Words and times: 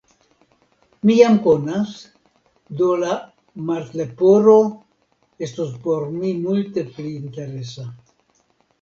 mi 1.03 1.17
jam 1.17 1.35
konas; 1.47 1.91
do 2.81 2.89
la 3.03 3.13
Martleporo 3.69 4.57
estos 5.49 5.79
por 5.87 6.11
mi 6.19 6.37
multe 6.51 6.89
pli 6.93 7.09
interesa. 7.25 7.91